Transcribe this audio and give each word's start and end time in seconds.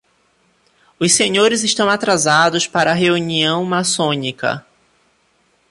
Os 0.99 1.11
senhores 1.13 1.63
estão 1.63 1.87
atrasados 1.87 2.65
para 2.65 2.89
a 2.89 2.95
reunião 2.95 3.63
maçônica 3.63 4.65